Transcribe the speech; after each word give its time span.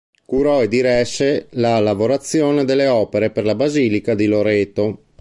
Curò 0.25 0.63
e 0.63 0.67
diresse 0.67 1.45
la 1.51 1.77
lavorazione 1.77 2.65
delle 2.65 2.87
opere 2.87 3.29
per 3.29 3.45
la 3.45 3.53
Basilica 3.53 4.15
di 4.15 4.25
Loreto. 4.25 5.03